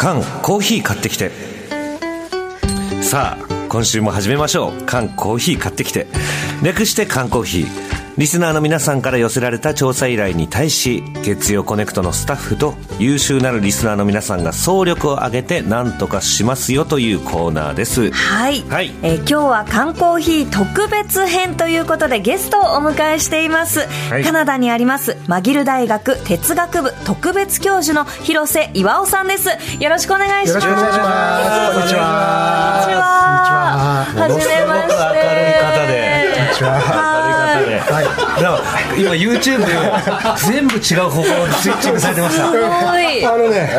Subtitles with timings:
[0.00, 1.30] 缶コーヒー買ってきて。
[3.02, 4.82] さあ今週も始めましょう。
[4.86, 6.06] 缶コーヒー買ってきて。
[6.62, 7.89] 略して缶コーヒー。
[8.16, 18.10] リスナーの皆さんから寄せられた調査依頼に対し月曜コネクトのスタッフと優秀なるリスナーの皆さんが総力を挙げて何とかしますよというコーナーです。
[18.12, 18.92] はい、はい。
[19.02, 24.24] えー今日は缶コーヒー特別編ということでゲストをお迎えしています、はい。
[24.24, 29.48] カナダにありますマギル大学哲学部特別教授の広瀬岩尾さんです。
[29.80, 30.66] よろしくお願いします。
[30.66, 31.74] よろしくお願いします。
[31.74, 32.80] こんにちは。
[32.82, 34.06] こんにちは。
[34.10, 34.40] こんにちは。
[34.40, 36.19] はじめまして
[36.54, 37.60] ちは。
[37.60, 37.80] 明るい。
[37.80, 38.60] 方で、は
[38.96, 39.66] 今 YouTube で
[40.52, 42.50] 全部違う方向にスイッチングされてました。
[42.50, 43.26] すごい。
[43.26, 43.70] あのね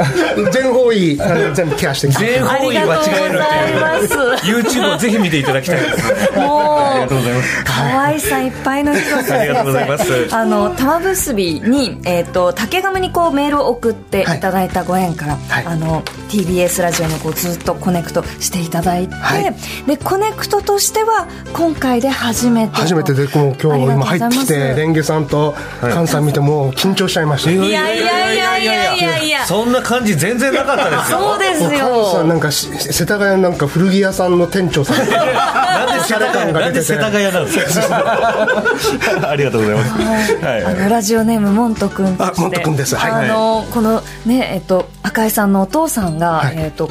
[0.52, 1.16] 全方位
[1.54, 4.46] 全部ケアしてきて全ありが方位間とうご違えるってざいいうます。
[4.46, 6.38] YouTube をぜひ見ていただきたいです。
[6.38, 7.64] もありがとうございます。
[7.66, 10.36] 可愛さいっぱいの広瀬ありがとうございます。
[10.36, 14.26] あの玉結びに、えっと竹上にこうメールを送ってい。
[14.42, 15.66] ただいたご縁から、はい。
[15.66, 19.56] あの TBS ラジオにこうずっとコネクトしていただいて、はい。
[19.86, 28.96] でコネクトとしては今回で初めてと初めてでもう今日今入ってきてレンゲさんと菅さん見てもう緊張しちゃいましたいいやいやいやいや。
[28.96, 31.18] いやいやそんな感じ全然なかったですよ。
[31.20, 31.86] そうですもう菅さ
[32.20, 39.30] よんなんかし世田谷のなんか古着屋さんの店長さんでなんで世田谷なんで世田谷なんですか？
[39.30, 40.36] ありがとうございます。
[40.38, 40.66] はい。
[40.66, 42.40] あのラジオネームモント君として。
[42.40, 42.96] あモント君です。
[42.96, 43.30] はい。
[43.30, 46.56] あのこのねえっと赤井さんのお父さんが、はい。
[46.58, 46.90] えっと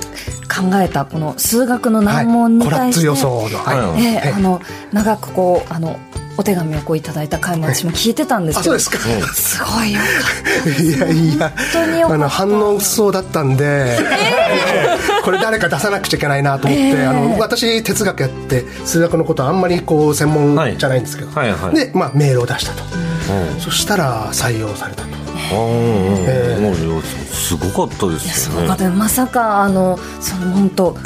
[0.50, 3.14] 考えたこの数学の難問に対して、は
[3.96, 4.02] い。
[4.02, 4.60] ええはいあの
[4.92, 5.98] 長くこうあの
[6.36, 9.34] お手紙をこういただいた回も私も聞いてたんですけど、あそうですか。
[9.34, 10.00] すごいよ
[10.80, 12.14] いやいや当によかった。
[12.14, 13.98] あの反応薄そうだったんで、
[15.24, 21.60] これ誰か出さなくちゃいけないなと思って、えーあの私哲学やって数学のことはあんまりこう専門じゃないんですけど、はいはい。
[21.60, 22.82] はいで、まあ、メールを出したと、
[23.60, 25.08] そしたら採用されたと。
[25.08, 26.74] うんうんうんもう
[27.40, 28.34] すごかったですよね。
[28.34, 28.90] すごかった。
[28.90, 30.96] まさかあのその本当、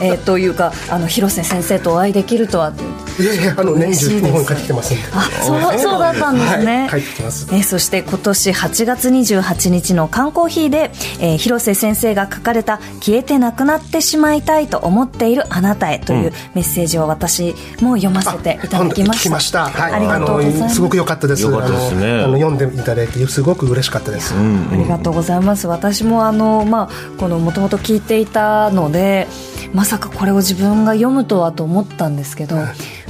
[0.00, 2.84] えーというかあの広瀬先生とお会いできるとはって
[3.18, 4.24] いやいやあの年中嬉しいです。
[4.26, 5.02] 日本に帰ってきてますんで。
[5.12, 7.02] あそうそうだったんですね、はい。
[7.02, 7.46] 帰ってきます。
[7.50, 10.90] えーそして今年8月28日の缶コーヒーで、
[11.20, 19.30] えー広瀬先生が書かれた「消えてなくなってしまいたいと思っているあなたへ」というメッセージを私も読ませていただきました。
[19.30, 20.60] ました、はい、ありがとうございます。
[20.60, 21.42] のすごく良かったです。
[21.42, 22.06] 良かったですね。
[22.06, 25.66] あのあの読んでいただいてすごく嬉しかったです、ありがとうございます。
[25.66, 26.88] 私もあのまあ
[27.18, 29.28] このもともと聞いていたので
[29.72, 32.66] まさかこれを自分が読むとはと思ったんですけどま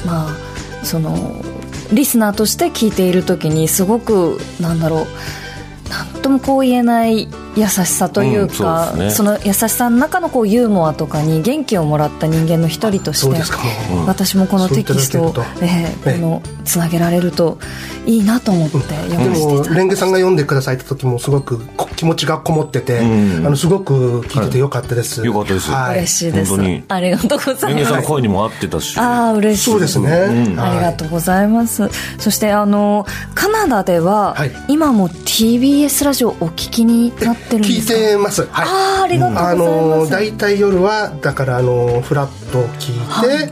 [0.06, 0.37] あ
[0.84, 1.43] その
[1.93, 5.06] リスナーとして聞いている時にすごくなんだろう
[5.91, 9.11] なんともこう言えない優しさというか、うんそうね。
[9.11, 13.59] その優しさの中のこうユーモアとかに元気をもらった人間の一人としてそうですか。
[13.91, 17.59] もう私もこのテキストをえーこのつなげられると
[18.06, 25.99] いいなと思って読でませていただレンゲさんが読んでくださった時もすごくこ気持ちがこもってて、うんあのすごく聞いててよかったです、よかったですはい。
[25.99, 26.50] 嬉しいです。
[26.50, 26.84] 本当に。
[26.89, 27.87] ありがとうございます。
[27.87, 28.99] さんの声にも合ってたし。
[28.99, 34.53] ああ嬉しいそうですね、ありがとうございます、そしてあのカナダでは、はい。
[34.69, 35.09] 今も
[35.81, 39.65] TBS ラジオお聞きになってるんで聞いすかてます、はい、あーありがとうございます。
[39.65, 43.49] あの大体夜はだからあのフラットを聞い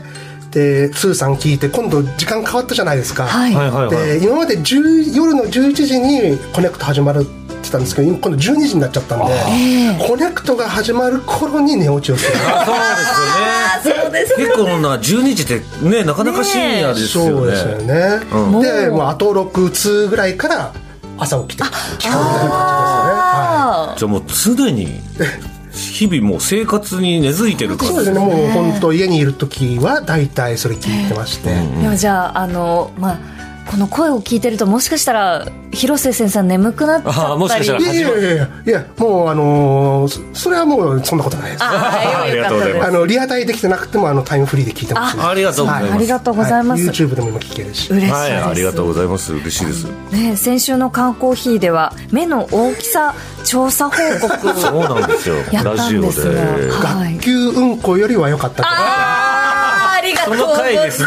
[0.51, 4.19] て、でスーさん聞いて今度時間変わったじゃないですか、はい、はいはいはい。
[4.19, 7.25] で今まで10夜の11時にコネクト始まるっ
[7.63, 12.37] てたんですけど今今度12時になっちゃったんで、コネクトが始まる頃に寝落ちをする。
[12.45, 14.45] あそうですよね。
[14.45, 17.31] そうです結構な12時ってねなかなか深夜ですよね。
[17.31, 18.61] そうですよね、うん。
[18.61, 20.73] でもうあと6通ぐらいから
[21.19, 21.63] 朝起きて。
[21.63, 25.01] 聞かれてる感じですねはあじゃあもう常に
[25.71, 28.19] 日々もう生活に根付いてるいからそうですね。
[28.19, 33.38] もう本当家にいる時は大体それ聞いてまして、ーでもじゃああのまあ
[33.69, 37.25] この声を聞いてるともしかしたら広瀬先生は眠くなっちゃったり。
[37.27, 41.63] あーもしかしたらいやいやいやいやもうあのーそそれはもうそんなことないです。
[41.63, 42.87] あーよかったです。
[42.87, 45.17] あのリアタイできてなくてもあのタイムフリーで聞いてます。
[45.17, 45.93] しありがとうございます。
[45.93, 46.95] ありがとうございます、はい。
[46.95, 47.93] YouTube でも今聞けるし。
[47.93, 49.33] 嬉しいです、はいありがとうございます。
[49.33, 49.87] 嬉しいです。
[50.11, 53.13] ね、先週の缶コーヒーでは目の大きさ
[53.45, 55.35] 調査報告 そうなんですよ。
[55.51, 56.11] やったラジオんで
[56.81, 58.67] 学級運行よりは良かったと。
[58.67, 61.03] あーありがとうございます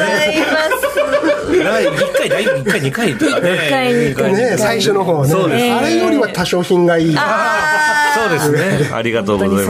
[1.59, 3.55] 第1回第1回2回とかね。
[3.55, 5.31] 一回二回ね最初の方ね。
[5.31, 7.15] そうですあれよりは多少品がいい。
[7.15, 8.91] そうですね。
[8.93, 9.67] ありがとうござい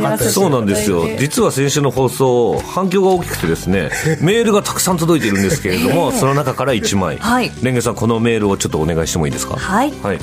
[0.00, 0.32] ます。
[0.32, 1.06] そうなんですよ。
[1.18, 3.90] 実は先週の放送反響が大きくてですね
[4.20, 7.16] メールがたくさん届いているんですけれどもその中から1枚。
[7.18, 7.50] はい。
[7.62, 9.56] レンゲさんこのメールをちょっとお願いしてもいいですか？
[9.56, 9.92] はい。
[10.02, 10.18] はい。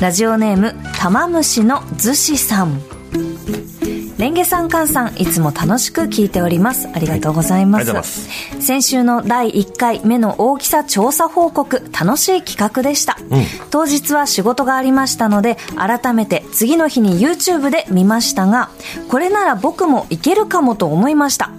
[0.00, 2.80] ラジオネーム玉虫のずしさん
[4.18, 6.88] レンゲさんカンさんいつも楽しく聞いております。
[6.92, 13.16] ありがとうございます,、先週の第1回目の大きさ調査報告楽しい企画でした、
[13.70, 18.70] 当日は仕事がありましたので改めて次の日に YouTube で見ましたが
[19.08, 21.52] これなら僕もいけるかもと思いました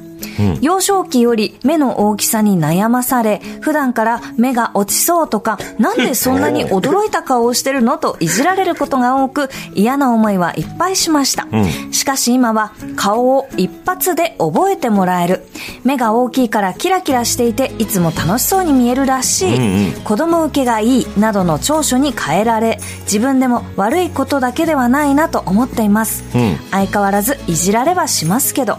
[0.61, 11.47] 幼少期より目の大きさに悩まされ、普段から目が落ちそうとか、なんでそんなに驚いた顔をしてるのといじられることが多く、嫌な思いはいっぱいしました。
[11.91, 15.47] しかし今は顔を一発で覚えてもらえる。
[15.83, 19.93] 目が大きいからキラキラしていて、いつも楽しそうに見えるらしい。
[20.03, 26.23] 子供受けがいいなどの長所に変えられ、自分でも悪いことだけではないなと思っています。
[26.71, 28.77] 相変わらずいじられはしますけど。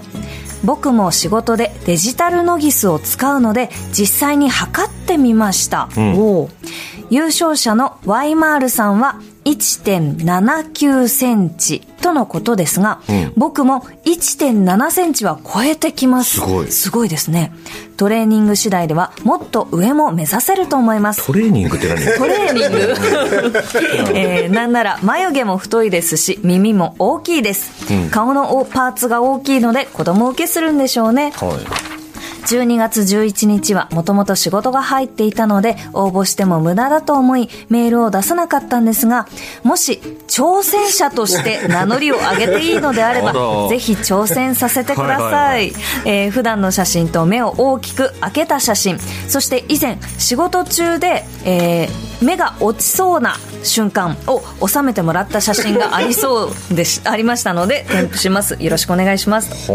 [0.65, 6.49] 僕も仕事でデジタルノギスを使うので実際に測ってみました、おう。
[7.11, 13.01] 優勝者のワイマールさんは1.79センチとのことですが、
[13.37, 16.41] 僕も1.7センチは超えてきます。
[16.41, 16.67] すごい。
[16.71, 17.53] すごいですね。
[17.97, 21.27] トレーニング次第ではもっと上も目指せると思います。
[21.27, 21.99] トレーニングって何？
[22.17, 27.71] トレーニング、えーなんなら眉毛も太いですし耳も大きいです、
[28.11, 31.33] 顔のおパーツが大きいので子供受けするんでしょうね。
[31.33, 31.49] は
[31.87, 31.90] い
[32.41, 39.27] 12月11日はもともと仕事が入っていたので応募しても無駄だと思いメールを出さなかったんですが
[39.63, 43.33] もし挑戦者として 名乗りを上げていいのであれば
[43.69, 45.73] ぜひ挑戦させてください、
[46.05, 48.99] えー普段の写真と目を大きく開けた写真
[49.29, 58.57] そして以前仕事中で、えー目が落ちそうな瞬間を収めてもらった写真がありそうでし ありましたので添付します。
[58.61, 59.71] よろしくお願いします。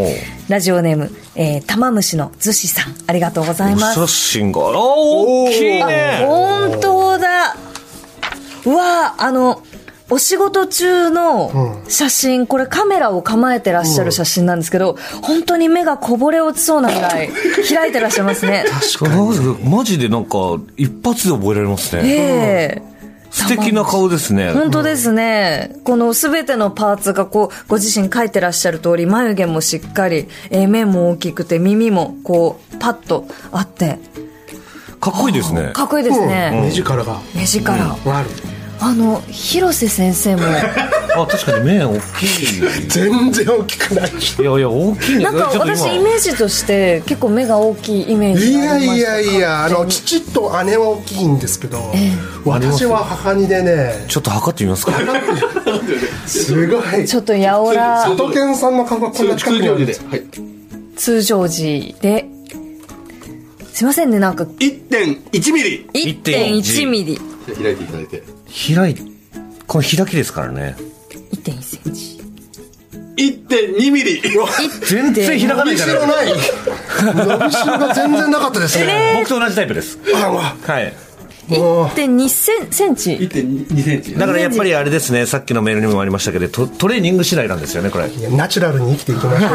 [0.47, 3.99] ラジオネーム、えー、玉虫のずしさんありがとうございます。
[3.99, 6.25] お写真があ大きいね。
[6.25, 7.55] 本当だ。
[8.65, 9.61] うわあの
[10.09, 17.29] お仕事中の写真、これカメラを構えてらっしゃる写真なんですけど、本当に目がこぼれ落ちそうなぐらい
[17.67, 18.65] 開いてらっしゃいますね。
[18.99, 19.67] 確かに。
[19.67, 20.37] マジでなんか
[20.77, 22.01] 一発で覚えられますね。
[22.05, 22.94] ええ
[23.35, 24.51] 素敵な顔ですね。
[24.53, 25.75] 本当ですね。
[25.83, 33.99] このすべてのパーツがこう、ご自身描いてらっしゃる通り、眉毛もしっかり、えー目も大きくて、耳もこう、パッとあって、
[35.01, 35.71] かっこいいですね。
[35.73, 36.61] かっこいいですね。
[36.63, 37.19] 目力が。
[37.35, 37.97] 目力。
[38.05, 38.29] ある。
[38.79, 40.43] あの、広瀬先生も、
[41.17, 42.61] あ確かに目大きい。
[42.89, 44.11] 全然大きくない。
[44.11, 45.23] いやいや大きいね。
[45.23, 49.11] なんか私イメージとして結構目が大きいイメージいがありました。
[49.11, 52.11] やいやいやあの父と姉は大きいんですけど、え
[52.45, 54.05] 私は母にでね。
[54.07, 54.93] ちょっと測ってみますか。
[56.27, 57.05] すごい。
[57.05, 58.03] ちょっとやおら。
[58.05, 60.05] 佐藤健さんの顔がこんな近くにあるんです。
[60.05, 60.23] はい。
[60.95, 62.27] 通常時で。
[63.73, 64.43] すいませんねなんか。
[64.43, 65.89] 1.1ミリ。
[65.93, 67.19] 1.1ミリ。
[67.61, 68.23] 開いていただいて。
[68.75, 68.95] 開い
[69.67, 70.75] この開きですからね。
[71.33, 72.21] 1.1センチ。
[73.17, 74.21] 1.2ミリ。
[74.87, 76.25] 全然開かないじゃ伸びしろない。
[76.25, 76.35] ない
[77.39, 79.97] 伸びしろが全然なかったですね、僕と同じタイプです。
[80.15, 80.93] あわはい
[81.47, 83.11] 1.2センセンチ。
[83.11, 84.15] 1.2センチ。
[84.15, 88.09] だからやっぱりあれですねさっきのメールにもありましたけどトトレーニング次第なんですよねこれ。
[88.29, 89.51] ナチュラルに生きていきましょう。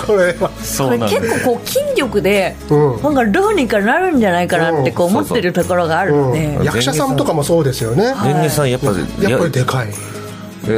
[0.06, 0.48] これは。
[0.48, 1.20] これそうなんです。
[1.20, 3.02] 結構こう筋力で、うん。
[3.02, 8.14] なんかどうにかなるんじゃないかなってこう思ってるところがあるので、うん役者さんとかもそうですよね。
[8.24, 9.88] レンゲさんやっぱやっぱりでかい。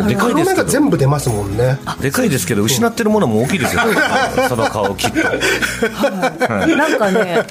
[0.09, 0.69] でかいですけど。
[0.69, 1.79] 全部出ますもんね。
[2.01, 3.83] でかいですけど失ってるものも大きいですよ。
[4.49, 5.19] その顔きっと。
[6.77, 7.45] なんかね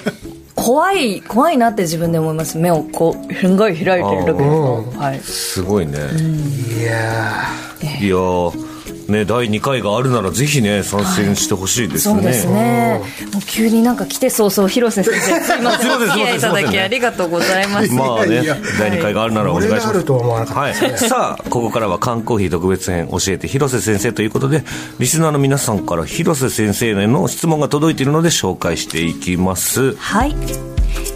[0.64, 2.58] 怖い怖いなって自分で思います。
[2.58, 4.84] 目をこうすんごい開いてる時の。
[4.92, 5.20] 顔はい。
[5.20, 5.98] すごいね。
[5.98, 7.48] いや
[8.02, 8.69] いやー
[9.12, 13.01] ね第2回があるならぜひね参戦してほしいですねそうですね。
[13.34, 15.92] もう急になんか来て早々、広瀬先生、すいません。
[15.96, 17.92] お付き合いいただきありがとうございます。
[17.94, 18.44] まあね
[18.80, 24.63] 第2回があるならお願いしますは思わなかったはいさあここからは缶コーヒー特別編教えて広瀬先生ということで
[25.00, 30.36] リスナーの皆さんから広瀬先生への質問が届いているので紹介していきますはい。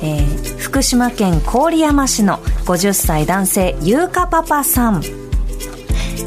[0.02, 5.23] えー福島県郡山市の50歳男性、ゆうかパパさん。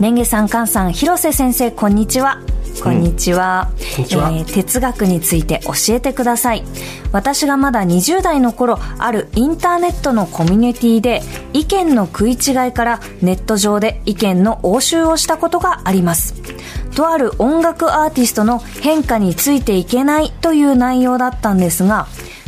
[0.00, 2.38] レンゲさん、カンさん、広瀬先生、こんにちは。
[2.82, 3.70] こんにちは。
[3.96, 6.64] こんえー哲学について教えてください。
[7.12, 11.22] 私がまだ20代の頃、あるインターネットのコミュニティで、
[11.54, 16.34] 意見の食い違いからネット上で意見の応酬をしたことがあります。
[16.94, 22.06] とある音楽アーティストの変化についていけないという内容だったんですが、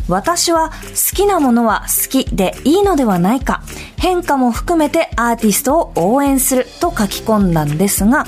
[0.08, 3.62] 私は好きなものは好きでいいのではないか、
[3.96, 8.24] 変化も含めてアーティストを応援すると書き込んだんですが、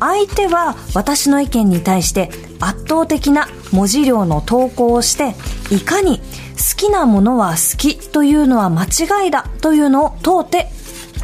[0.00, 2.30] 相手は私の意見に対して
[2.60, 5.34] 圧倒的な文字量の投稿をして、
[5.74, 10.68] いかに好きなものは好きというのは間違いだというのを問うて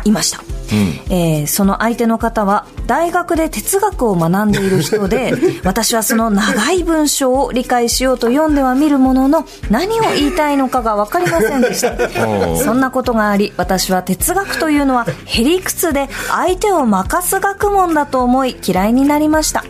[0.05, 0.54] いました。
[1.11, 11.95] えーその相手の方は大学で哲学を学んでいる人で 私はその長い文章を理解しようと読んではみるものの何を言いたいのかが分かりませんでした。
[12.63, 19.65] そんなことがあり私は哲学というのはへりくつで相手を任す学問だと思い嫌いになりました。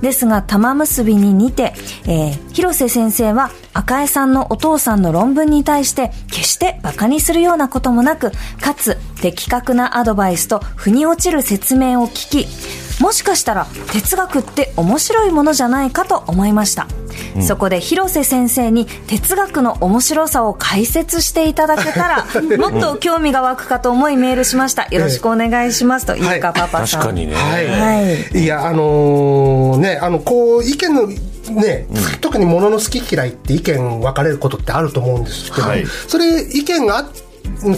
[0.00, 1.74] ですが玉結びに似て、
[2.06, 16.86] えー広瀬先生は赤江さんのお父さんの論文に対して決して馬鹿にするようなこともなくかつ的確なアドバイスと腑に落ちる説明を聞きもしかしたら哲学って面白いものじゃないかと思いました、
[17.40, 22.26] そこで広瀬先生に哲学の面白さを解説していただけたら
[22.58, 24.86] もっと興味が湧くかと思いメールしました。
[24.90, 27.34] よろしくお願いしますと、はいゆかパパさん確かにね。
[27.34, 28.00] はい、は
[28.34, 28.42] い。
[28.42, 31.08] い、やあのーねあのこう意見の
[31.50, 31.86] ね、
[32.20, 35.84] 特に物の好き嫌いって意見分かれることってあると思うんですけど、はい。
[36.06, 37.04] それ意見があ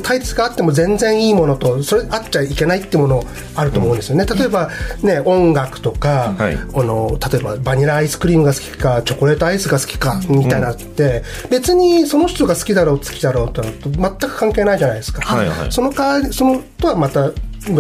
[0.02, 3.24] 対立があっても全然いいものとそれあっちゃいけないってもの
[3.54, 4.70] あると思うんですよね、例えば
[5.02, 6.54] ね音楽とか、はい。
[6.54, 15.72] あの例えばバニラアイスクリームが好きかチョコレートアイスが好きかみたいなのって、別にその人が好きだろう好きだろうってのと全く関係ないじゃないですか、はいはい。
[15.72, 17.30] その代わりそのとはまた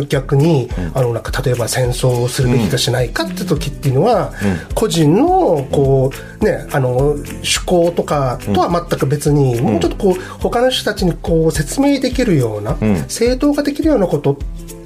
[0.08, 4.32] 逆に、あのなんか例えば戦争をするべきかしないかって時っていうのは、
[4.74, 6.10] 個人のこ
[6.40, 12.76] う、ね、あの趣向とかとは全く別に、もうちょっとこう他の人たちにこう説明できるような、
[13.08, 14.38] 正当化できるようなこと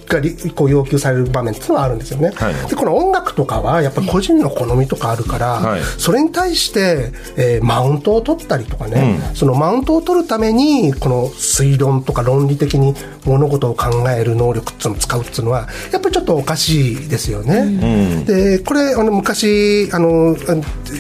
[0.06, 2.54] がりこう要求される場面っていうのはあるんですよね、はい。
[2.68, 5.82] でこの音楽とかはやっぱり個人の好みとかあるから、はい。
[5.82, 12.94] それに対して、えーマウントを取ったりとかね、そのマウントを取るためにこの推論とか論理的に
[13.24, 18.24] 物事を考える能力っていうのを使うっていうのはやっぱりちょっとおかしいですよね。
[18.24, 20.52] でこれあの昔あのあ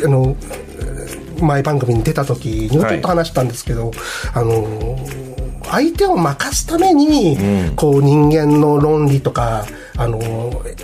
[0.04, 0.36] あの
[1.40, 3.90] 前番組に出た時にもちょっと話したんですけど、
[4.34, 4.98] あの
[5.70, 7.36] 相手を任すために、
[7.76, 9.66] こう人間の論理とか
[9.98, 10.20] あの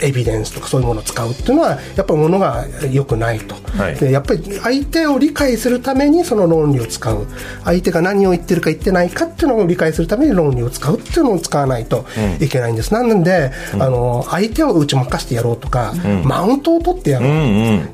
[0.01, 3.97] エビデンスとかそういうものを使うっていうのはやっぱりものが良くないと、はい。
[3.97, 7.27] でやっぱり相手を理解するためにその論理を使う。
[7.65, 12.07] 相手が何を言ってるか言ってないかっていうのを理解するために論理を使うっていうのを使わないと
[12.41, 17.29] いけないんです、なので、あの相手を打ち負かしてやろうとか、マウントを取ってやろう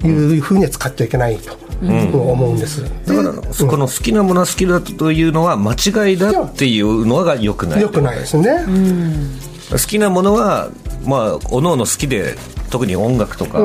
[0.00, 2.82] というふうには使っちゃいけないと、思うんです。
[3.06, 7.82] だから、この好きなものは好きだというのは間違いだっていうのが良くない。
[7.82, 8.64] 良くないですね、
[9.70, 10.70] 好きなものは、
[11.04, 12.36] まあ、おのおの好きで、
[12.70, 13.60] 特に音楽とか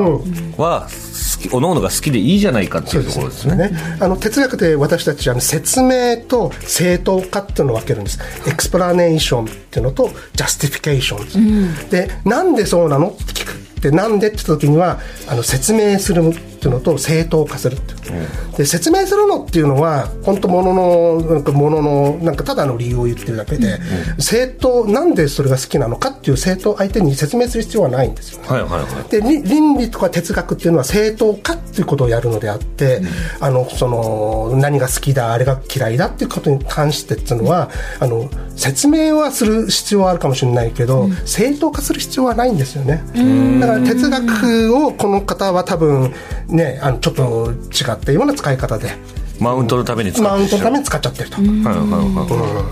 [0.56, 3.70] は、好き、おのおのが好きでいいじゃないかっていうところですね。
[4.00, 8.18] あの哲学で私たちあの説明と正当化っていうのを分けるんです。
[8.46, 13.08] explanation っていうのと justification、でなんでそうなの？
[13.08, 13.52] って聞く。
[13.52, 16.22] ってなんでって言った時にはあの説明する
[16.64, 23.78] っていうのと正当化するっていう、で説明するのっていうのは本当もののなんかもののなんかただの理由を言ってるだけで、
[24.18, 28.48] 正当なんでそれが好きなのかっていう正当相手に説明する必要はないんですよね。
[28.48, 29.10] はいはいはい。
[29.10, 33.02] でり倫理とか哲学っていうのは正当化っていうことをやるのであって、
[33.40, 43.02] あのその何が好きだあれが嫌いだっていうことに関してっていうのはあの説明はする必要はあるかもしれないけど、正当化する必要はないんですよね。
[43.60, 46.14] だから哲学をこの方は多分
[46.54, 48.92] ねあのちょっと違ったような使い方で。
[49.40, 52.70] マウントのために使マウンってしまうトのために使っちゃってると、はいはいは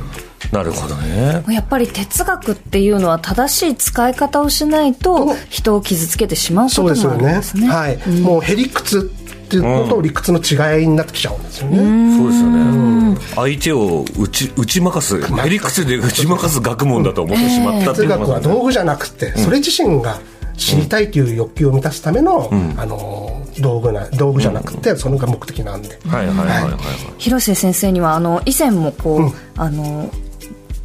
[0.51, 0.55] い。
[0.55, 1.43] なるほどね。
[1.49, 7.57] やっぱり哲学っていうのは正しい使い方をしないと人を傷つけてしまうこともあそうですよねす。
[7.57, 7.69] ね。
[7.69, 13.17] はい、もうへりくつっていうのと理屈の違いになってきちゃうんですよね、そうですよね。
[13.35, 20.21] 相手を打ち、打ち負かす、へりくつで打ち負かす学問だと思ってしまったってい哲学うのがは道具じゃなくて、それ自身が
[20.57, 26.73] 知りたいという欲求を満たすための、あの道具な道具じゃなくて、それが目的なんで、はいはいはいはいはい。
[27.19, 30.11] 広瀬先生にはあの以前もこう、あの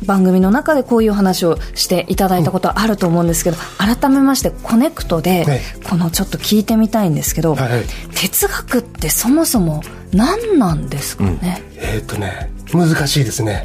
[0.06, 5.60] 番組の中でこういう話をしていただいたことはあると思うんですけど、改めましてコネクトではい
[5.90, 7.84] このちょっと聞いてみたいんですけど、はいはい。
[8.14, 9.82] 哲学ってそもそも
[10.18, 13.64] 何なんですかね、えーっとね難しいですね、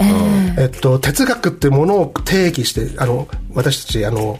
[0.56, 4.38] えっと、哲学ってものを定義してあの私たちあの、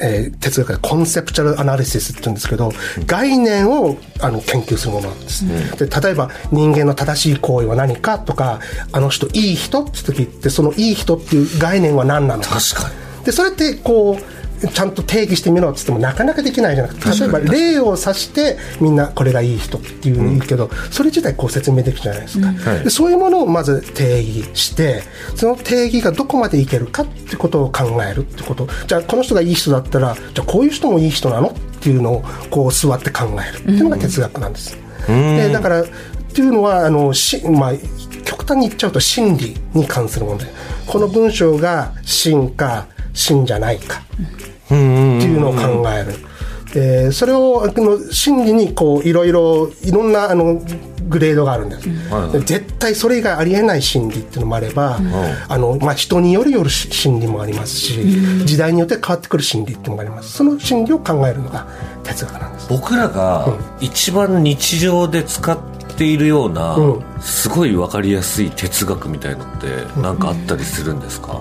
[0.00, 2.70] えー哲学でコンセプチュアルアナリシスって言うんですけど、
[3.06, 5.44] 概念をあの研究するものなんです、
[5.78, 8.60] で例えば人間の正しい行為は何かとか
[8.92, 12.60] あの人いい人って時ってそのいい人っていう概念は何なのか。
[12.60, 13.24] 確かに。
[13.24, 22.84] でそれってこうちゃんと定義してみろって言ってもなかなかできないじゃなくて例えば例を指してみんなこれがいい人っていうのを言うけど、それ自体こう説明できるじゃないですか、はい。
[22.84, 25.02] でそういうものをまず定義して
[25.34, 28.68] その定義がどこまでいけるかってことを考えるってこと。
[28.86, 35.86] じゃあこの人がいい人だったらじゃあこういう人もいい人なのっていうのをこう座って考えるっていうのが哲学なんです、でだからっ
[36.32, 37.72] ていうのはあのし、まあ、
[38.24, 40.48] 極端に言っちゃうと真理に関する問題。
[40.86, 44.02] この文章が真か真じゃないか
[44.64, 46.14] っていうのを考える。
[46.72, 50.60] でそれをあの真理にこういろいろいろんなあの
[51.08, 51.88] グレードがあるんです、
[52.32, 54.98] で絶対それ以外ありえない真理っていうのもあれば、
[55.48, 60.32] あのまあ、人によるよる真理もありますし、時代によって変わってくる真理っていうのもあります。
[60.32, 61.68] その真理を考えるのが
[62.02, 62.68] 哲学なんです。
[62.70, 63.46] 僕らが
[63.80, 65.58] 一番日常で使っ
[65.94, 67.04] ているような、うん。
[67.20, 69.66] すごい分かりやすい哲学みたいのって
[70.00, 71.40] 何かあったりするんですか、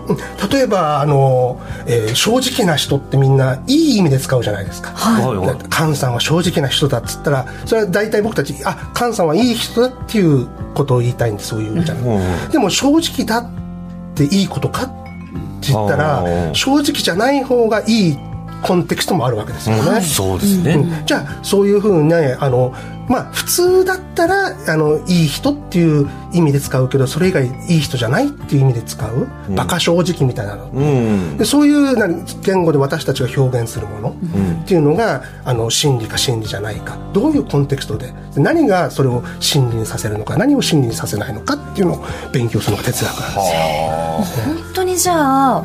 [0.51, 4.91] 例えばあの、えー正直な人ってみんないい意味で使うじゃないですか。
[4.91, 5.35] はい。
[5.35, 11.95] はいだ菅さんは正直な人だっつったらそれは大体僕たちあ菅さんはいい人だっていうことを言いたいんでそういう意味じゃ。
[11.95, 12.03] ない、
[12.45, 12.51] うん。
[12.51, 13.49] でも正直だっ
[14.15, 14.85] ていいことかっ
[15.61, 16.53] て言ったあらー。
[16.53, 18.17] 正直じゃない方がいい
[18.63, 22.73] コンテクストもあるわけですよね、そうですね、じゃあそういうふうにねあの
[23.09, 31.37] まあ普通だったらあのいい人っていう意味で使うけどそれ以外いい人じゃないっていう意味で使う、馬鹿正直みたいなの、うん。
[31.37, 34.15] でそういう何言語で私たちが表現するもの
[34.63, 36.97] っていうのが、あの真理か真理じゃないか。
[37.11, 38.13] どういうコンテクストで？
[38.33, 44.53] で何がそれを真理にさせるのか何を真理にさせないのかっていうのを勉強するのが哲学なんですよ。
[44.55, 45.63] 本当にじゃあ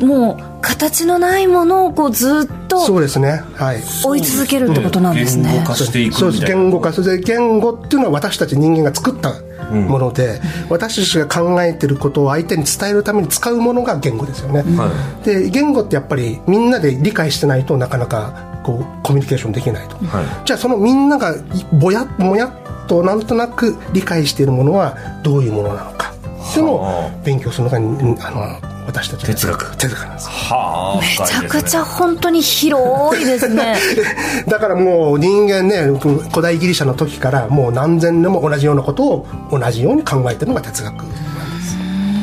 [0.00, 3.42] もう形のないものをこうずっとそうですね。
[3.54, 3.82] はい。
[4.04, 6.44] 追い続けるってことなんですね、言語化していくそうです。
[6.44, 9.34] 言語化それで言語っていうのは私たち人間が作った
[9.72, 14.90] もので、私たちが考えてることを相手に伝えるために使うものが言語ですよね、は
[15.24, 21.34] で言語ってやっぱりみんなで理解してないとなかなかこうコミュニケーションできないと、はじゃあそのみんなが
[21.72, 29.76] ぼやもやっとなんとなく理解しているものはどういうものなのかっていうのを勉強するのがうんあの私たちの哲学。
[29.76, 33.76] 哲学なんですはあめちゃくちゃ本当に広いですね。
[34.48, 41.04] だからもう人間ね古代ギリシャの時からもう何千年も同じようなことを同じように考えてるのが哲学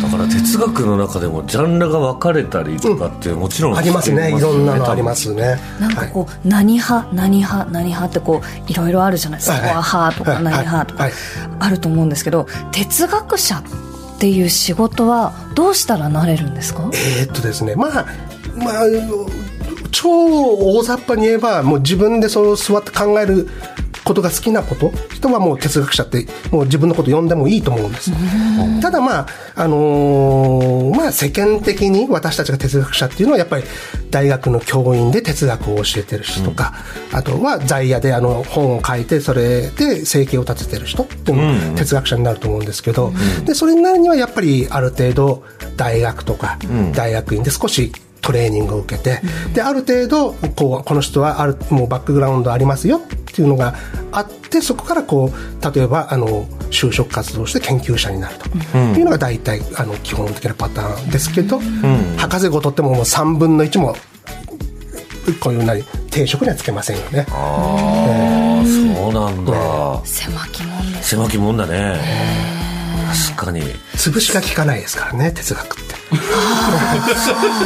[0.01, 4.29] だから哲学の中でもジャンルが分かれたりとかってもちろんありますね。
[4.29, 5.59] いろんなのありま多すね。
[5.79, 9.61] なんかこう、何派何派何派ってこういろいろあるじゃないですか、はい。
[9.63, 10.43] はいコア派とかはい。
[10.43, 11.13] 何派とかはい。
[11.59, 13.63] あると思うんですけど哲学者っ
[14.17, 16.89] っていう仕事はどうしたらなれるんですか？
[16.93, 18.05] えーっとですねまあ
[18.57, 18.83] まあ
[19.91, 23.47] 超大雑把に言えばもう自分でそう座って考える
[24.07, 28.11] ことが好きなこと人はもう哲学者ってもう自分のこと呼んでもいいと思うんです。
[28.81, 33.63] ただまああのーまあ世間的に私たちが哲学者っていうのはやっぱり
[34.09, 36.73] 大学の教員で哲学を教えてる人とか、
[37.11, 43.11] あとは在野であの本を書いてそれで生計を立ててる人っていうのが哲学者になると思うんですけど、
[43.45, 45.43] でそれになるにはやっぱりある程度
[45.75, 46.57] 大学とか
[46.95, 49.21] 大学院で少しトレーニングを受けて、
[49.53, 53.01] である程度こうこの人はあるもうバックグラウンドありますよ
[53.37, 53.75] っていうのが
[54.11, 61.59] あってそこからこう例えばあの就職活動して研究者になるというのが大体あの基本的なパターンですけど、
[62.17, 63.95] 博士号取ってももう3分の1も
[65.39, 67.27] こういうなり定職にはつけませんよね。
[67.29, 70.01] ああそうなんだ。
[70.03, 72.66] 狭き門です狭きもんだね
[73.33, 73.61] 確かに。
[73.95, 75.95] 潰しが効かないですからね哲学って。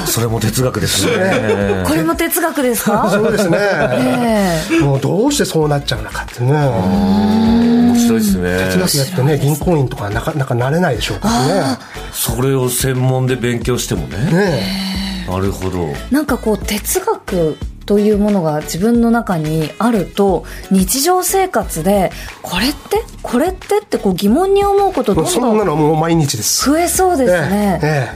[0.05, 1.83] それも哲学ですね。
[1.87, 3.09] これも哲学ですか？
[3.11, 3.57] そうですね。
[3.59, 4.79] ええ。
[4.79, 6.51] もうどうしてそうなっちゃうのかってね。
[6.53, 8.57] 面白いですね。
[8.73, 11.77] 哲学やってね銀行員とかなかなかなれないでしょうからね。
[12.11, 14.17] それを専門で勉強してもね。
[14.31, 15.93] ねなるほど。
[16.09, 17.57] なんかこう哲学
[17.91, 22.09] というものが自分の中にあると日常生活で
[22.41, 23.03] これって？
[23.21, 23.79] これって？
[23.79, 26.69] ってこう疑問に思うことえもうそんどんどなんのもう毎日です。
[26.69, 28.09] 増えそうですね、え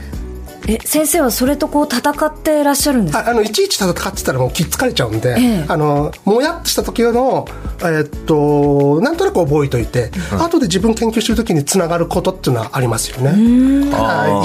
[0.66, 3.26] ええ先生はそれとこう戦ってらっしゃるんですか？
[3.26, 5.64] ああのいちいち戦ってたらもうきっつかれちゃうんで、ええ。
[5.68, 7.46] あのもやっとした時の、
[7.80, 10.10] えーっとなんとなく覚えといて、
[10.40, 13.32] 後で自分研究してる時につながることっていうのはありますよね。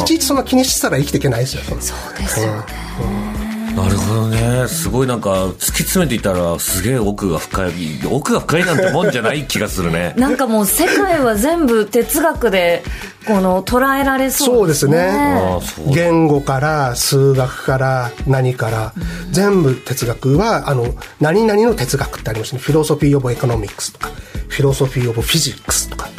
[0.02, 1.64] いちいちそんな気にしてたら生きていけないですよ。
[1.80, 3.41] そうですよね
[3.76, 4.68] なるほどね。
[4.68, 7.72] すごいなんか突き詰めていたらすげえ奥が深い
[8.10, 10.14] 奥が深いなんてもんじゃない気がするね。
[10.18, 12.84] なんかもう世界は全部哲学で
[13.26, 14.56] この捉えられそでね。
[14.56, 18.94] そううですすね言語から数学から何から、
[19.32, 22.60] 全部哲学はあの何々の哲学ってありますね。
[22.60, 24.10] philosophy of economics とか
[24.50, 26.10] philosophy of physics とか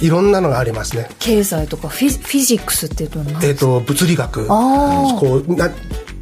[0.00, 1.08] いろんなのがありますね。
[1.18, 4.46] 経済とかフィ physics っていうと何えー、と物理学。
[4.50, 5.70] あこうな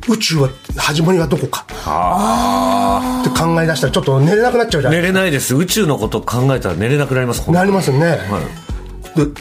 [0.09, 1.65] 宇宙は始まりはどこか。
[3.21, 5.55] って考え出したらちょっと寝れなくなっちゃうじゃない寝れないです。
[5.55, 7.51] 宇宙のこと考えたら寝れなくなります。
[7.51, 9.19] なりますよね、はい。
[9.19, 9.33] でで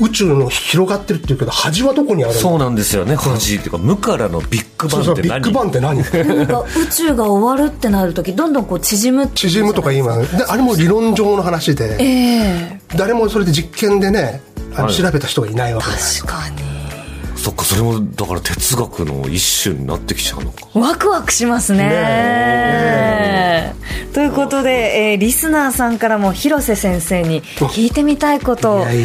[0.00, 2.40] 宇宙の広がってるっていうけど端はどこにあるの？
[2.40, 3.16] そうなんですよね。
[3.16, 5.96] 端っていうか無からのビッグバそうそうビッンって何グバンって何？
[6.36, 10.38] なんか宇宙が終わるってなる時どんどんこう縮むって縮むとか言います。
[10.38, 12.80] であれも理論上の話でええ。
[12.96, 14.40] 誰もそれで実験でね
[14.74, 14.94] あのはい。
[14.94, 16.69] 調べた人がいないわけです、確かに
[17.40, 20.66] そっかそれもだから哲学の一種になってきちゃうのか。
[20.74, 23.74] ワクワクしますね。
[24.12, 28.96] ということで、えーリスナーさんからも広瀬先生に聞いてみたいことを事前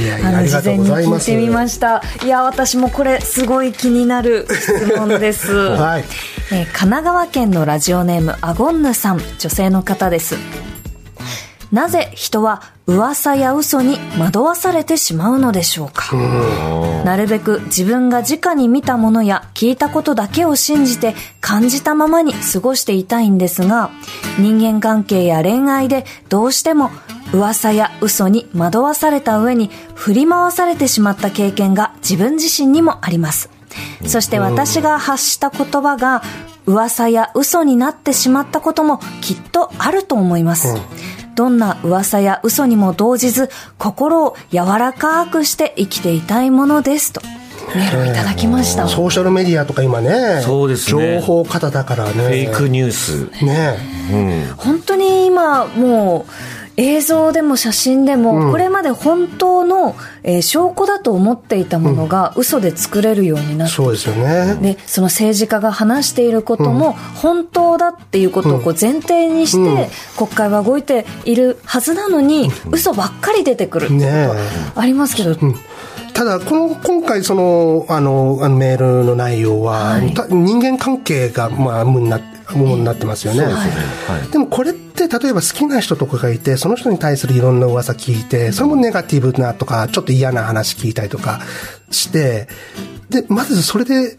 [0.78, 2.04] に聞いてみました。
[2.26, 6.04] いや私もこれすごい気になる質問です、 はい。
[6.52, 9.22] えー神奈川県のラジオネームアゴンヌさん。
[9.40, 10.36] 女性の方です
[11.72, 16.16] なぜ人は噂や嘘に惑わされてしまうのでしょうか？
[17.04, 23.90] なるべく自分が直に見たものや聞いたことだけを信じて感じたままに過ごしていたいんですが
[24.40, 26.92] 人間関係や恋愛でどうしても
[27.34, 33.50] 噂や嘘に惑わされた上に振り回されてしまった経験が自分自身にもあります
[34.06, 36.22] そして私が発した言葉が
[36.66, 40.76] 噂や嘘になってしまったこともきっとあると思います、
[41.36, 47.22] どんな噂や嘘にも動じず心を柔らかくして生きていたいものですと
[47.76, 51.20] メールをいただきました、ソーシャルメディアとか今ねそうですね。
[51.20, 52.12] 情報型だからね。
[52.12, 53.26] フェイクニュース。
[53.44, 53.78] ね。
[54.58, 56.32] 本当に今もう
[56.78, 64.56] 映像でも写真でも、これまで本当の、えー証拠だと思っていたものが嘘で作れるようになってそうですよね。
[64.56, 74.36] でその政治家が話していることも本当だっていうことをこう前提にして国会は動いているはずなのに嘘ばっかり出てくるってこ
[74.74, 75.36] とありますけど、
[76.14, 83.68] ただこの今回そのあのあのメールの内容は、た人間関係がまあ主にな主になってますよね、は
[84.28, 84.32] い。
[84.32, 91.42] でもこれってで例えば好きな人とかがいてその人に対するいろんな噂聞いてそれもネガティブなとかちょっと嫌な話聞いたりとか
[91.92, 92.48] して
[93.10, 94.18] でまずそれで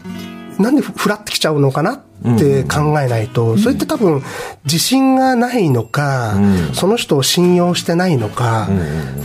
[0.59, 4.23] なんでふらってきちゃうのかなって考えないと、それって多分
[4.65, 6.35] 自信がないのか、
[6.73, 8.67] その人を信用してないのか、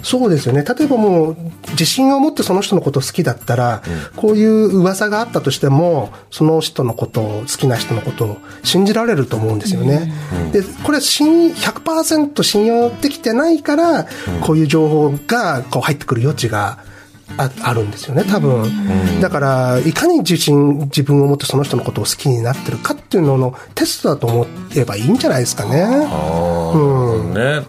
[0.03, 0.63] そうですよね。
[0.63, 1.37] 例えばもう
[1.71, 3.83] 自信を持ってその人のこと好きだったら、
[4.17, 10.13] こういう噂があったとしてもその人のことを好きな人のことを信じられると思うんですよね。
[10.53, 14.07] でこれ信100%信用できてないから、
[14.43, 16.79] こういう情報がこう入ってくる余地が
[17.39, 25.83] ああるんですよね多分、だからいかに自信自分を持ってその人のことを好きになってるかっていうののテストだと思えばいいんじゃないですかね。
[25.85, 27.67] ああ、ね。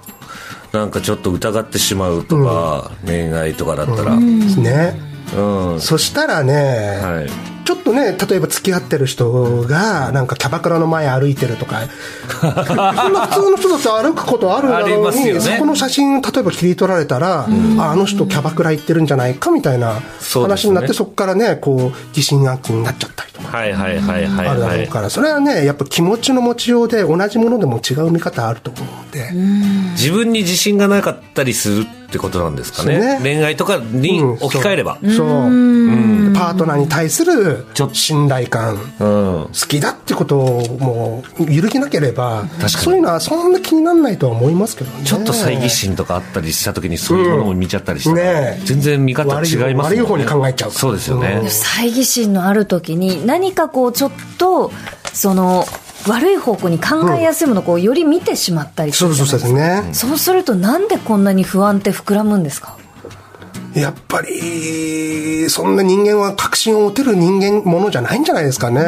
[0.73, 4.99] なんかちょっと疑ってしまうとか、恋愛とかだったら、ね。
[5.35, 5.81] うん。
[5.81, 7.29] そしたらね、はい。
[7.63, 11.81] ちょっとね例えば付き合ってる人がなんかキャバクラの前歩いてるとか
[12.27, 15.41] そんな普通の人だって歩くことあるんだろうありますに、よね。
[15.41, 20.01] そこの写真例えば切り取られたら、ああの人キャバクラ行ってるんじゃないかみたいな
[20.33, 23.57] 話になってそこからねこう疑心暗鬼になっちゃったりとか。
[23.57, 29.31] はいはいはいはいあるだはいろうから、それはね、やっぱ気持ちの持ちようで同じものでも違う見方あると思うので、
[29.91, 32.99] 自分に自信がなかったりするってことなんですかね。
[32.99, 33.19] ね。
[33.21, 34.97] 恋愛とかにうん置き換えれば。
[35.01, 35.07] そう、
[36.33, 38.79] パートナーに対するちょっと信頼感、うん。
[38.99, 42.69] 好きだってことをもう揺るぎなければに。
[42.69, 45.03] そういうのはそんな気にならないとは思いますけどね。
[45.05, 49.95] ちょっと猜疑心とかあったりした時にそういうものも見ちゃったりしたら、ねえ全然見方違いますね。
[49.95, 50.71] 悪い方に考えちゃう。
[50.71, 51.47] そうですよね、うん。
[51.47, 54.71] 猜疑心のある時に何かこうちょっと
[55.13, 55.65] その
[56.07, 62.77] 悪い方向に考えやすいものをこうより見てしまったりするそうそうそうですね、そうするとなんでこんなに不安って膨らむんですか？
[63.75, 68.81] やっぱりそんな人間は確信を持てる人間ものじゃないんじゃないですかね、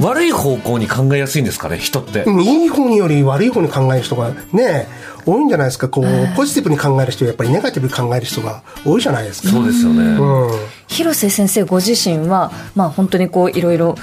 [0.00, 4.88] 悪い方向に考えやすいんですかね人って、うんいい方により悪い方に考える人がね
[5.24, 5.88] 多いんじゃないですか。
[5.88, 6.04] こう
[6.36, 9.50] ポジティブに考える人やっぱりネガティブに考える人が多いじゃないですか。
[9.50, 10.68] そうですよね、うん。
[10.88, 13.94] 広瀬先生ご自身は、まあ、本当にこういろいろ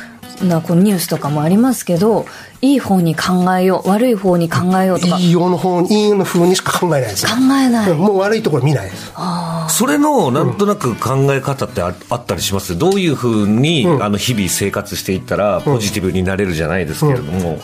[0.42, 2.26] なこうニュースとかもありますけど
[2.62, 5.16] いい方に考えよう悪い方に考えようとか。
[5.16, 7.30] 考いいようの方いいようの風にしか考えないですよ。
[7.38, 8.90] えない、うんもう悪いところ見ない。
[8.90, 9.14] です
[9.70, 12.78] それのなんとなく考え方ってああったりします？
[12.78, 17.60] どういうふうに、あの日々生活していったらポジティブになれるじゃないですけれども、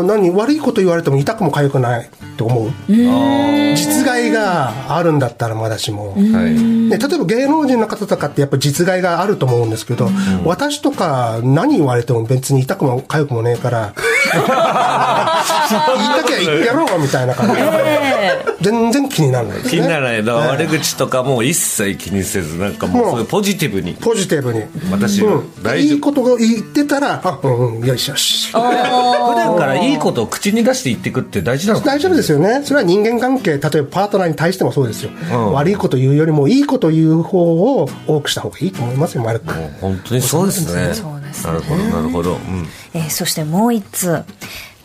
[0.00, 0.06] うん。
[0.06, 2.70] 何悪いこと言われても痛くも痒くないと思う？
[2.88, 6.22] 実害があるんだったらまだしも、はい。
[6.54, 10.08] ね、例えば芸能人の方とかってやっぱ実害があると思うんですけど、
[10.44, 13.94] 私とか何言われても別に痛くも痒くもねえから
[15.96, 17.54] 言いたきゃ言ってやろうかみたいな感じ。
[17.56, 19.58] でええ全然気にならない。
[19.58, 23.26] ですね気にならないだからええ悪口とかも一切気にせずなんかもうもうそういう。
[23.26, 23.94] ポジティブに。
[23.94, 24.62] ポジティブに。
[24.90, 25.78] 私うん。
[25.78, 28.52] いいことが言ってたらあうんうんよしよし。
[28.52, 32.62] 普段からいいことを口に出して言っていくって大事なのか大丈夫ですよね。
[32.64, 35.10] それは人間関係、例えばパートナーに対してもそうですよ。
[35.10, 35.52] ん。
[35.52, 37.38] 悪いこと言うよりも、いいこと言う方
[37.82, 39.54] を多くした方がいいと思いますよ、丸く。
[39.80, 40.94] 本当にそうですね。
[40.94, 41.52] そうですね。
[41.52, 42.66] なるほどなるほど、うん。
[42.94, 44.24] えーそしてもう一通。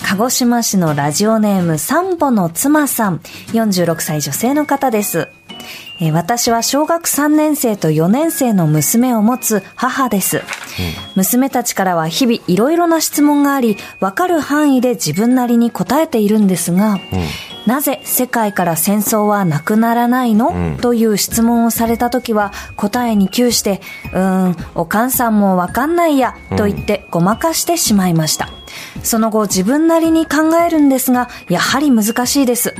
[0.03, 3.19] 鹿児島市のラジオネームサンボの妻さん。
[3.53, 5.27] 46歳女性の方です、
[6.01, 10.41] えー私は小学3年生と4年生の娘を持つ母です。
[11.15, 16.99] 娘たちからは日々いろいろな質問があり、わかる範囲で自分なりに答えているんですが、
[17.65, 23.81] なぜ世界から戦争はなくならないの、という質問をされた時は答えに窮して、
[24.13, 28.49] うーん、お母さんもわかんないや、と言ってごまかしてしまいました。
[29.03, 32.73] その後自分なりに考えるんですが、やはり難しいです。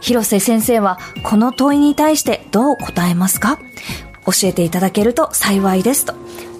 [0.00, 3.58] 広瀬先生はこの問いに対してどう答えますか？
[4.26, 6.14] 教えていただけると幸いですと。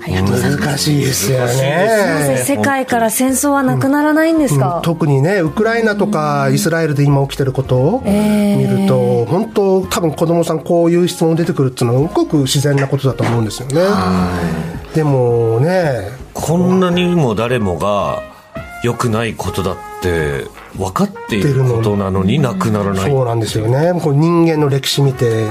[0.08, 2.42] 難しいですよね。
[2.44, 13.82] 世界から戦争はなくならないんですか、特にね、ウクライナとかイスラエルで今起きてることを見ると、本当、多分子供さん、こういう質問出てくるっていうのは、すごく自然なことだと思うんですよね。
[14.94, 18.22] でもね、こんなにも誰もが
[18.82, 20.44] 良くないことだって
[20.76, 23.10] 分かっていることなのになくならない。
[23.10, 23.98] そうなんですよね。
[24.00, 25.46] こう人間の歴史見て、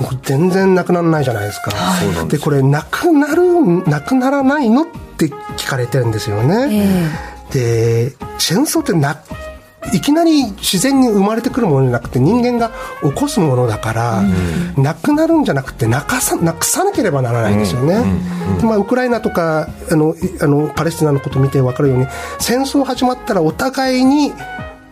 [0.00, 1.70] もう全然なくならないじゃないですか。
[1.70, 7.08] そうなんでで、これ、なくなる、なくならないのって聞かれてるんですよね。
[7.52, 9.20] で、戦争ってな、
[9.92, 12.70] いきなり自然に生まれてくるものじゃなくて人間が
[13.02, 14.22] 起こすものだから、
[14.76, 18.02] なくなるんじゃなくてなかさなくさなければならないんですよね。
[18.60, 22.06] でまあ、ウクライナとかあのいあのパレスチナのことを見て分かるように
[22.38, 24.32] 戦争始まったらお互いに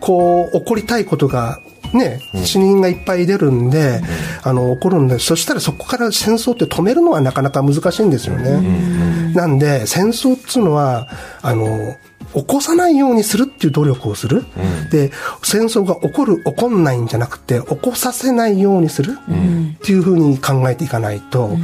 [0.01, 1.61] こう起こりたいことが
[1.95, 4.03] ね、死人がいっぱい出るんで、
[4.43, 9.33] あの、起こるんで、そしたらそこから戦争って止めるのはなかなか難しいんですよね。
[9.35, 11.09] なんで、戦争っていうのは、
[11.41, 11.97] あの、
[12.35, 14.45] 起こさないようにするっていう努力をする。
[14.91, 15.11] で、
[15.43, 19.19] 戦争が起こる、起こんないんじゃなくて、起こさせないようにする。
[19.19, 21.57] っていうふうに考えていかないと、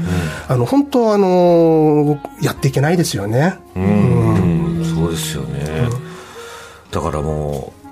[0.49, 3.55] あの、本当あの、やっていけないですよね。
[3.77, 4.83] うん。
[4.95, 5.89] そうですよね、
[6.91, 7.84] だからもう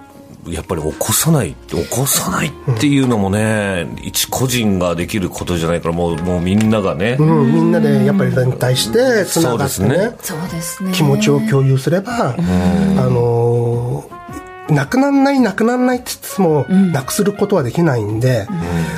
[0.46, 10.16] やっぱり起こさない起こさないっていうのもね、一個人ができることじゃないからもうもうみんながね、うん、みんなでやっぱり連帯して、つながってねそうですね。
[10.20, 10.92] そうですね。
[10.92, 14.22] 気持ちを共有すれば、あのー
[14.72, 18.46] なくならない、なくならないって言っても、なくすることはできないんで、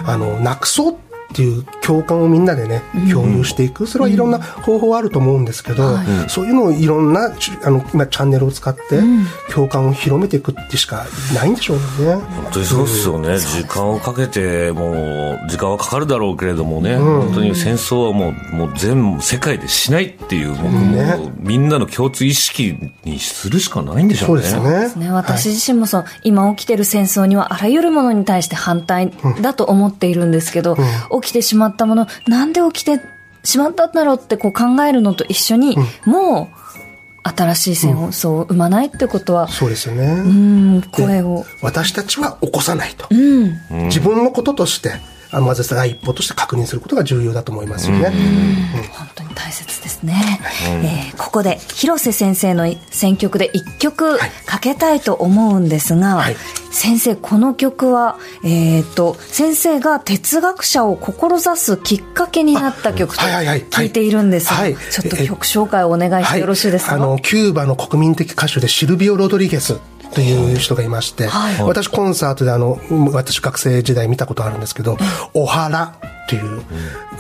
[0.07, 0.97] あの、なくそうっ
[1.35, 3.87] ていう共感をみんなでね、共有していく。
[3.87, 9.01] それはいろんな方法はあると思うんですけど、そういうのをいろんな、ちあの、まあチャンネルを使って、
[9.53, 12.15] 共感を広めていくってしかないんでしょうね。
[12.15, 21.35] 本当にそうですよね、時間をかけてもう時間はかかるだろうけれどもね、本当に戦争はもうもう全部世界でしないっていう、もうね。
[21.39, 24.43] みんなの共通意識にするしかないんでしょそううね。
[24.43, 25.07] ですよね。
[25.07, 30.77] ね、私自身もその、今起きてる戦争にはあらゆるものに対して反対だと思っているんですけど、
[31.25, 33.01] 起きてしまったもの、なんで起きて
[33.43, 36.51] しまったんだろうってこう考えるのと一緒に、も
[37.25, 40.07] う新しい戦争を生まないってことは、そうですよね。
[40.07, 40.29] う
[40.79, 41.45] ん、声を。
[41.63, 43.09] 私たちは起こさないと。
[43.87, 44.93] 自分のこととして、
[45.35, 48.11] あまず第一歩として確認することが重要だと思いますよね。
[48.93, 50.41] 本当に大切ですね。
[50.83, 56.37] えーここで、広瀬先生の選曲で一曲かけたいと思うんですが、はい。
[56.71, 64.53] 先生、この曲は、えっ、と、先生が哲学者を志すきっかけになった曲と聞いているんです。
[64.91, 69.79] ちょっと曲紹介をお願いしてよろしいですか、あの、キューバの国民的歌手でシルビオ・ロドリゲス
[70.15, 72.79] という人がいまして、はい私コンサートであの、
[73.13, 74.97] 私学生時代見たことあるんですけど、
[75.35, 75.97] おはら
[76.29, 76.63] という、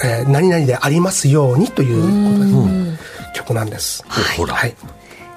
[0.04, 2.98] えー何々でありますようにということで
[3.34, 4.04] 曲なんです。
[4.36, 4.74] ほらはい。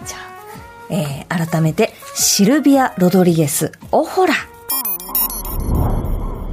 [0.06, 4.34] じゃあ、えー改めて、シルビア・ロドリゲス、オホラ。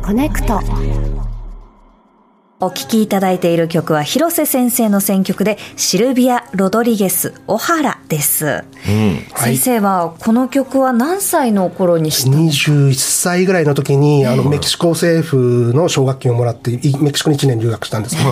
[0.05, 0.61] コネクト
[2.61, 8.64] お聴きいただいている曲は広瀬先生の選曲でシルビア・ロドリゲス・オハラです、
[9.37, 18.31] 先生はこの曲は何歳の頃に知った21歳ぐらいの時に、あの、メキシコ政府の奨学金をもらって、いメキシコに1年留学したんですけど、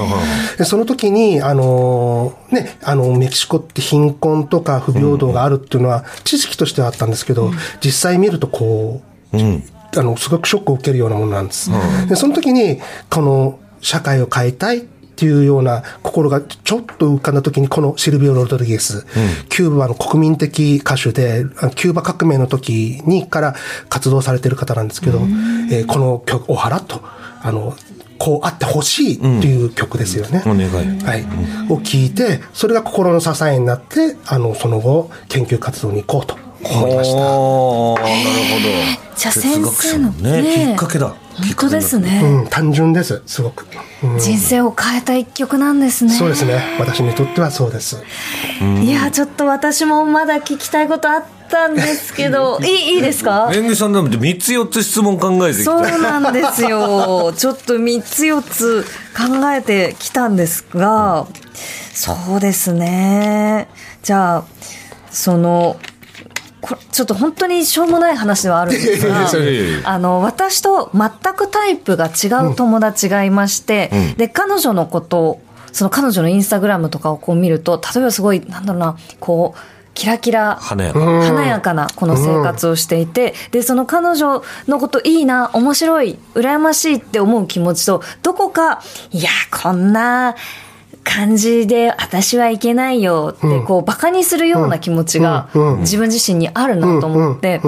[0.56, 7.50] でその時に、あの、ね、あの、メキシコって貧困とか不平等があるっていうのは、知識としてはあったんですけど、
[7.84, 9.36] 実際見るとこう、
[9.94, 11.70] あの、すごくショックを受けるようなものなんです。
[12.08, 12.80] で、その時に、
[13.10, 14.80] この、社会を変えたいっ
[15.14, 19.06] ていうような心がちょっと浮かんだ時に、このシルビオ・ロドリゲス、
[19.50, 23.54] キューバの国民的歌手で、あのキューバ革命の時にから
[23.90, 25.20] 活動されてる方なんですけど、
[25.70, 27.02] えーこの曲、おはらと、
[27.42, 27.76] あの、
[28.18, 30.42] こうあってほしいっていう曲ですよね。
[30.46, 30.70] お願い。
[31.02, 31.22] はい。
[31.68, 37.16] を聞いて、それが心の支えになって、あの、その後、研究活動に行こうと思いました。
[37.18, 38.02] なるほど。
[39.16, 40.42] じゃあ先生の哲学者ね。
[40.42, 40.66] ね。
[40.68, 43.66] きっかけだ本当ですね、うん、単純です、すごく。
[44.02, 46.76] うん人生を変えた一曲なんですねそうですね。
[46.80, 48.02] 私にとってはそうです。
[48.82, 53.48] いやちょっと私もまだ聞きたいことあっったんですけど いいいいですか？
[53.50, 57.32] めぐみさんなんて3つ4つ質問考えてきそうたなんですよ。
[57.36, 61.26] ちょっと3つ4つ考えてきたんですが、
[61.92, 63.68] そうですね。
[64.02, 64.44] じゃあ、
[65.10, 65.76] その、
[66.92, 69.28] ちょっと本当にしょうもない話ではあるんですが
[69.84, 79.60] あの私と全くタイプが違う友達がいまして、で彼女のことをその彼女のインスタグラムとかをこう見ると例えばすごいなんだろうなこう
[79.94, 81.00] キラキラ華やか。
[81.00, 90.36] 華やかなこの生活をしていて、でその彼女のこといいな面白い羨ましいって思う気持ちとどこかいやこんな
[91.12, 95.48] 感じで私はいけないよってこうバカにするような気持ちが
[95.80, 97.60] 自分自身にあるなと思って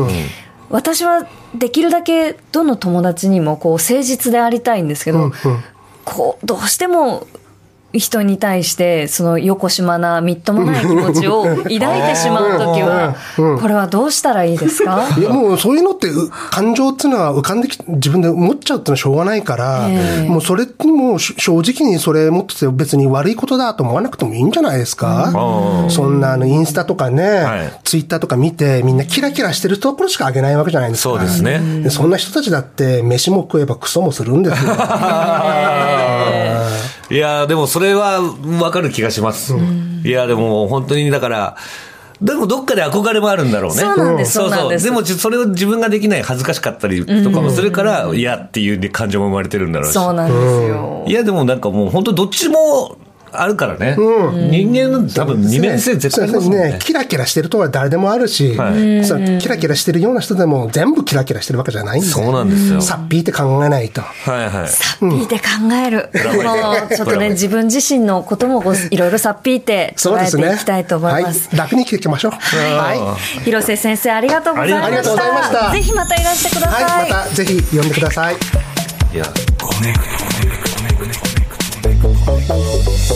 [0.70, 5.30] 私はできるだけどの友達にもこう誠実でありたいんですけど
[6.04, 7.26] こうどうしても
[7.94, 15.02] 人に対してそのよこしまなみっともない気持ちを 抱いてしまう時はこれはどうしたらいいですか？
[15.18, 20.28] いやもうそういうのってう感情っていうのは浮かんできて自分で思っちゃうっていうのはしょうがないから、ええ。
[20.28, 25.32] もうそれにもうし正直にそれ持ってて別に悪いことだと思わなくてもいいんじゃないですか、
[25.84, 25.90] うん。
[25.90, 27.72] そんなあのインスタとかね、はい。
[27.84, 31.10] ツイッターとか見てみんなキラキラしてるところしかあげないわけじゃないですか。
[31.10, 31.60] そうですね。
[31.82, 34.72] でそんな人たちだって飯も食えばクソもするんですよ。
[37.10, 39.54] いやでもそれは分かる気がします、
[40.04, 41.56] いやでも本当にだから
[42.22, 43.82] でもどっかで憧れもあるんだろうね。
[43.82, 44.84] そうなんですそうなんです。
[44.84, 49.94] でもそれを自分ができない恥ずかしかったりとかもするから、嫌っていう感情も生まれてるんだろうし。
[49.94, 51.04] そうなんですよ。
[51.06, 52.96] いやでもなんかもう本当どっちも
[53.40, 53.96] あるからね。
[53.96, 56.78] 人間の多分二面性絶対ありますもんね。
[56.80, 62.08] キラキラしてるとは誰でもあるし、はいそうキラキラしてるような人でも全部キラキラしてるわけじゃないんで。
[62.08, 62.80] そうなんですよ。
[62.80, 64.02] さっぴーって考えないと。
[64.02, 64.68] はいはい。
[64.68, 65.44] さっぴーって考
[65.86, 66.10] える。
[66.12, 70.48] うちょっとね、自分自身のこともこういろいろさっぴーって捉えそうですね。
[70.50, 71.48] ていきたいと思います。
[71.48, 71.58] はい。
[71.58, 72.32] 楽に生きていきましょう。
[72.32, 74.86] は広瀬先生ありがとうございました。
[74.86, 76.72] ありがとうございましたぜひまたいらしてくだい。
[76.72, 76.84] さい。
[76.84, 77.10] はい。
[77.10, 78.34] またぜひ呼んでください。
[78.34, 79.24] いや、
[79.60, 80.24] コネクト